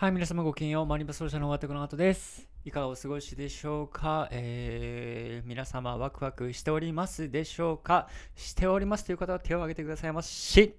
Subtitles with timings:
[0.00, 0.86] はい、皆様ごきげんよう。
[0.86, 2.46] マリンバソルシャのワテクの後です。
[2.64, 8.06] いかがお過ごしでしょうか、えー、皆様ワクワクしておりますでしょうか？
[8.36, 10.76] しておりますという方は手を挙げてくださいますし、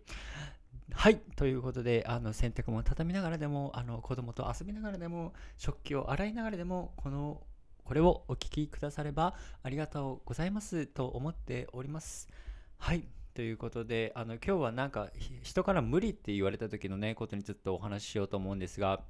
[0.94, 7.41] はい、ということで、あの洗濯物を畳みながらでも、あの子供と遊びながらでも、食器を洗いながらでも、この
[7.83, 12.29] これをお聞きくださればありがとうございますと思っております。
[12.77, 13.04] はい。
[13.34, 15.09] ということで、あの今日はなんか
[15.43, 19.02] 人から無理って言われた時のね、ことにずっとお話ししようと思うんですが、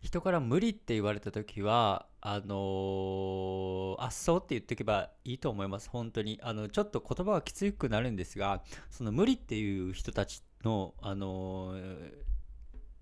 [0.00, 6.38] 人から無理って言われた時は、あのーあっそうって言っておけばいいと思います、本当に。
[6.42, 12.14] あのちょっと言葉がきつくなるんですが、その無理っていう人たちの、あのー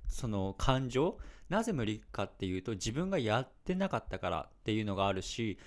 [0.08, 5.58] その感情、なぜ無理かっていうと、自分がやってなかったからっていうのがあるし、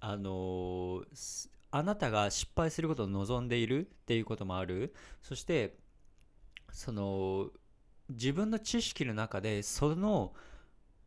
[0.00, 4.94] あのーあなたが失敗することを望んでいるっていうこともある。
[5.22, 5.76] そして、
[6.72, 7.50] その、
[8.08, 10.32] 自分の知識の中でその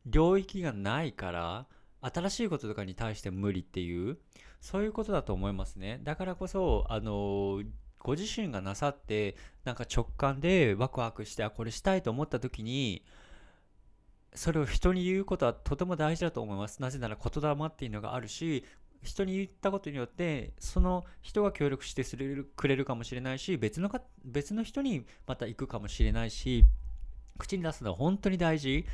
[0.06, 1.68] 領域がないから、
[2.02, 4.18] 新しいこととかに対して無理っていう、
[4.60, 6.00] そういうことだと思いますね。
[6.04, 7.62] だからこそ、あの、
[8.00, 13.06] ご自身がなさって、なんか直感でワクワクして、あ、これしたいと思った時に、
[14.34, 16.82] それを人に言うことはとても大事だと思います。
[16.82, 18.64] なぜなら言霊っていうのがあるし、
[19.02, 26.66] 人に言ったことによって、その人が協力してくれるくれるかもしれないし、別のか別の人にまた行くかもしれないし、
[27.38, 28.86] 口に出すのは本当に大事。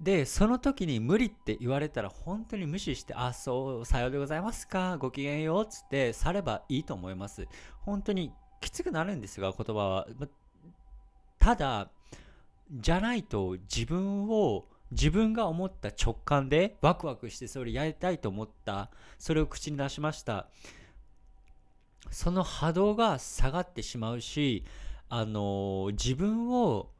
[0.00, 7.48] で、その時に無理って言われたら本当に無視して、あ、そう、さようでございますか、ごきげんようっつって去ればいいと思います。
[7.80, 10.06] 本当にきつくなるんですが、言葉は。
[11.38, 11.90] ただ、
[12.70, 18.90] じゃないと自分を自分が思った直感でワクワクしてそれやりたいと思った。
[19.18, 20.48] それを口に出しました。
[22.10, 24.64] その波動が下がってしまうし
[25.08, 26.90] あの自分を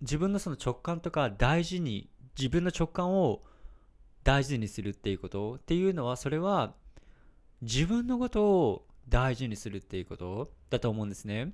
[0.00, 3.42] 自分のその直感とか大事に自分の直感を
[4.22, 5.54] 大事にするっていうこと。
[5.54, 6.74] っていうのはそれは
[7.62, 11.52] 自分のことを大事にするっていうことだと思うんですね。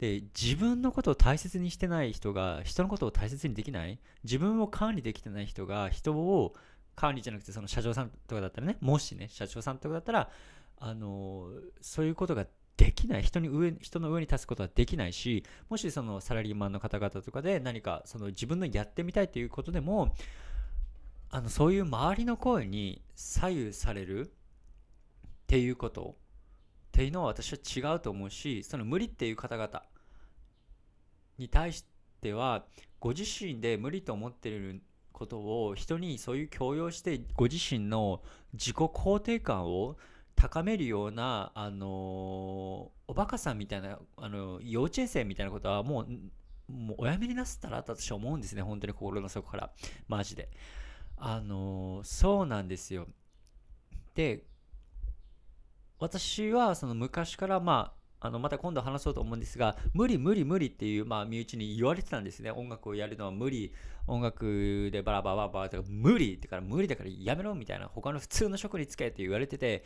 [0.00, 6.54] で自分のことを大切にしてない人が人のことを大切にできない自分を管理できてない人が人を
[6.96, 10.30] 管理じゃなくてその社長さんとかだったらねもしね社長さんとかだったら
[10.78, 11.50] あの
[11.82, 12.46] そういうことが
[12.78, 20.14] できない人に上人の上に立つことはできないしもしそのサラリーマンの方々とかで何かその自分のやってみたいということでも
[21.30, 24.30] あのそういう周りの声に左右されるっ
[25.46, 26.16] ていうこと
[26.90, 27.58] っていうのは私は
[27.92, 29.82] 違うと思うしその無理っていう方々
[31.38, 31.84] に対し
[32.20, 32.64] ては
[32.98, 39.96] ご自身で無理と思っていることを人にそういう強要してご自身の自己肯定感を
[40.34, 41.86] 高めるような、あの
[43.06, 49.70] おバカさんみたいな、あの幼稚園生みたいなことはもうもうおやめになすったらと私は思うんですね本当に心の底から。
[50.08, 50.48] マジで。
[51.18, 53.06] あのそうなんですよ。
[54.14, 54.44] で
[56.00, 62.50] 私はその昔からまああのまた今度話そうと思うんですが無理無理無理っていうまあ身内に言われてたんですね。
[62.50, 63.72] 音楽をやるのは無理。
[64.06, 67.86] 音楽でバラバラバラバラとか無理ってから無理だからやめろみたいな。
[67.86, 69.84] 他の普通の職に就けって言われてて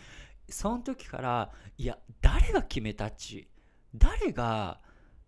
[0.48, 3.46] その時からいや誰が決めたっち？
[3.94, 4.81] 誰が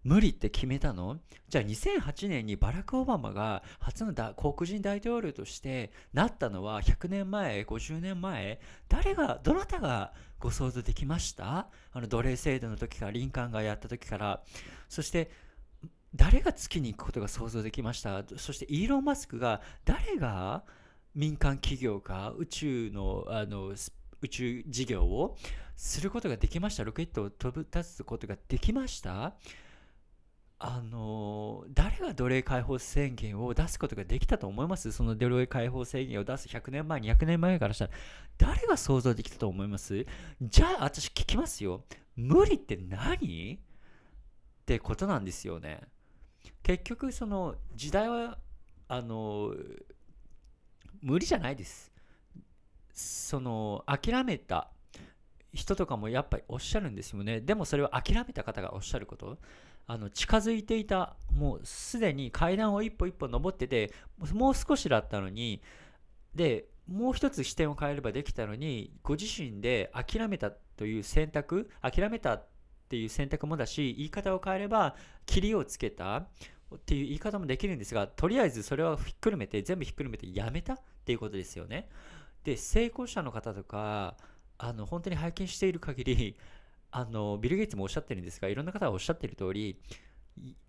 [0.06, 1.18] 無理って決めたの？
[1.48, 8.60] じゃあ2008年にバラク・オバマが初の黒人大統領としてなったのは100年前50年前。
[8.88, 11.66] 誰がどなたがご想像できました？
[11.92, 14.42] あの奴隷制度の時からリンカーンがやった時から。
[14.88, 15.28] そして
[16.14, 18.22] 誰が月に行くことが想像できました？
[18.36, 20.62] そしてイーロン・マスクが誰が
[21.16, 23.72] 民間企業が宇宙のあの
[24.22, 25.36] 宇宙事業を
[25.76, 26.84] することができました？
[26.84, 29.34] ロケットを飛び立つことができました？
[30.58, 34.90] あの誰が奴隷解放宣言を出すことができたと思います？
[34.90, 37.90] その奴隷解放宣言を出す100年前、200年前からしたら
[38.38, 40.06] 誰が想像できたと思います？
[40.40, 41.84] じゃあ私聞きますよ。
[42.16, 43.54] 無理って何？
[43.56, 43.58] っ
[44.64, 45.80] てことなんですよね。
[46.62, 48.38] 結局その時代は
[48.88, 49.54] あの
[51.02, 51.92] 無理じゃないです。
[52.94, 54.70] その諦めた
[55.52, 57.42] 人とかもやっぱりおっしゃるんですよね。
[57.42, 59.36] でもそれは諦めた方がおっしゃること。
[59.86, 63.92] あの近づいていたもうすでに階段を一歩一歩登ってて
[64.32, 65.62] もう少しだったのに
[66.34, 72.46] でもう一つ視点を変えればできたのにご自身で諦めたという選択諦めたっ
[72.88, 74.94] ていう選択もだし言い方を変えれば
[75.24, 81.88] 霧をつけたっていう言い方もできるんですがとりあえずそれはひっくるめて全部ひっくるめてやめたっていうことですよね。
[82.44, 84.16] で成功者の方とか
[84.58, 86.36] あの本当に拝見している限り
[86.90, 89.80] あのビル・ゲイツもおっしゃってるんですがいろんな方がおっしゃってる通り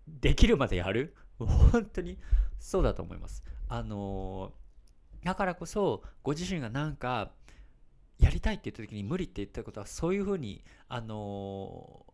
[0.06, 2.18] できるまでやる 本当に
[2.58, 3.42] そうだと思います。
[3.68, 4.52] あの、
[5.22, 7.32] だからこそ、ご自身がなんか、
[8.18, 12.04] やりたいって言った時に無理って言ったことは、そういうふうに、あの、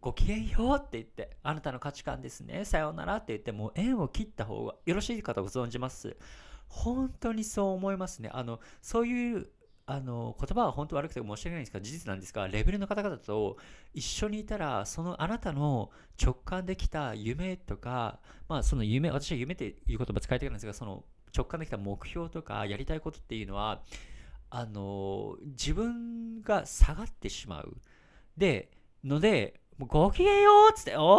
[0.00, 6.16] ごきげんようって言って、あなたの価値観ですね、さようならって言って、もう縁を切った方がよろしいかとご存じます。
[6.66, 8.30] 本当にそう思いますね。
[8.32, 9.48] あの、そういう
[9.92, 13.58] あの言葉は本当悪くて申し訳ないんですが事実なんですがレベルの方々と
[13.92, 15.90] 一緒にいたらそのあなたの
[16.20, 18.18] 直感できた夢とか
[18.48, 21.04] まあその夢私は夢っていう言葉使いたくないんですがその
[21.36, 23.82] 直感できた目標とかやりたいことっていうのは
[24.48, 27.76] あの自分が下がってしまう
[28.38, 28.70] で
[29.04, 31.18] のでごきげんようっつって、お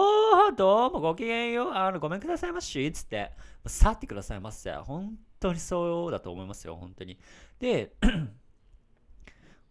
[0.51, 3.31] ー、どうもごきげんよう、あの、ごめんくださいまし、つって、
[3.65, 4.71] 去ってくださいませ。
[4.73, 7.17] 本当にそうだと思いますよ、本当に。
[7.59, 7.93] で、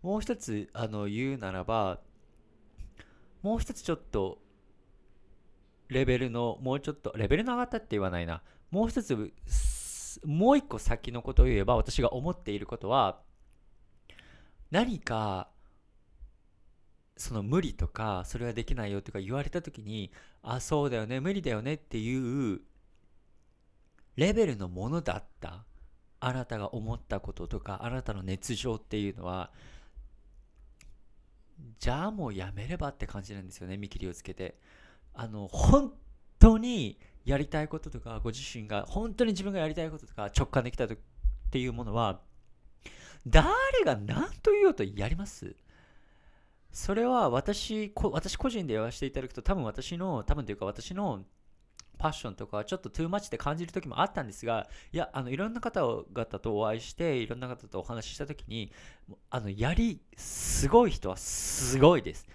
[0.02, 2.00] もう一つあの言うならば
[3.42, 4.38] もう一つちょっと
[5.88, 8.42] レベルのもうちょっとレベルの上がったって言わないな。
[8.70, 9.32] もう一つ
[10.24, 13.20] もう一個先のことを言えば私が思っていることは
[14.70, 15.50] 何か
[17.16, 20.10] その無理とかそれはできないよとか言われた時に
[20.42, 22.60] あそうだよね無理だよねっていう
[24.16, 25.64] レベルのものだった
[26.20, 29.50] あなたが思ったこととかあなたの熱情っていうのは
[31.78, 34.58] じゃあもうやめればって感じなんですよね見切りをつけて。
[35.14, 35.92] あの本
[36.38, 40.88] 当にやりたいこととかご自身が本当に自分がやりたいこととか直感できたっ
[41.50, 42.22] ていうものは
[43.26, 43.52] 誰
[43.84, 45.54] が何と言おうとやります？
[46.72, 51.22] それは私私個人で言わせていただくと多分私の多分というか私の
[52.02, 58.72] パッションとかちょっとトゥーマッチで感じる時もあったんですがいやあのいろんな方々とお会いしていろんな方とお話しした時に
[59.30, 62.26] あのやりすごい人はすごいです。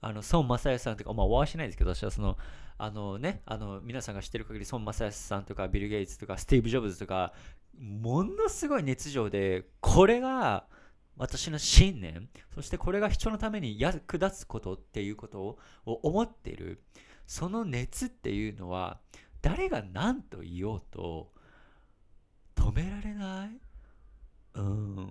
[0.00, 2.36] あの孫正義さんとか、まあ、お会いしないですけど私はその
[2.78, 7.32] あのねあの皆さんが知ってる限り孫正義さんとかビル・ゲイツとかスティーブ・ジョブズとか
[7.78, 10.64] ものすごい熱情でこれが
[11.16, 16.82] 私の信念そしてこれが人のために役立つことっていうことを思っている。
[17.32, 19.00] その熱っていうのは
[19.40, 21.32] 誰が何と言おうと
[22.54, 23.58] 止められない？
[24.52, 25.06] うん。
[25.06, 25.08] っ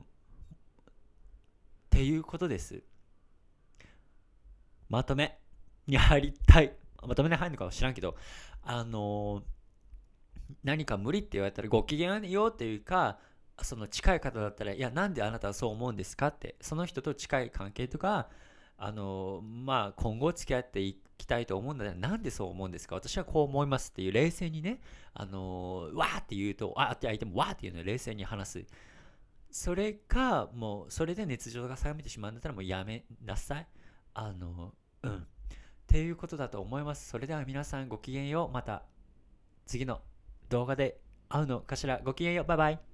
[1.89, 2.83] ていうことです。
[4.87, 5.39] まとめ。
[5.87, 6.77] やりたい。
[7.01, 8.15] まとめに入るのかは知らんけど。
[8.61, 9.41] あの
[10.63, 13.17] 何か無理って言われたらご機嫌よっていうか
[13.63, 18.29] その近い方だったらいやなんであなたはそう思うんですかってその人と近い関係とか
[18.83, 21.85] あのまあ今後付き合っていきたいと思うんだ。
[21.85, 22.95] ったらなんでそう思うんですか？
[22.95, 24.81] 私はこう思いますっていう冷静にね。
[25.13, 28.65] あのわーって言うとあって相手もわーって言うのを冷静に話す。
[29.51, 33.67] それかもうそれで熱情が冷めてしまうんだったらもうやめなさい。
[34.15, 34.73] あの
[35.03, 35.15] うん。
[35.17, 35.19] っ
[35.85, 37.07] ていうことだと思います。
[37.07, 38.51] それでは皆さんごきげんよう。
[38.51, 38.83] また
[39.67, 40.01] 次の
[40.49, 42.01] 動画で会うのかしら。
[42.03, 42.45] ごきげんよう。
[42.45, 42.90] バイバイ。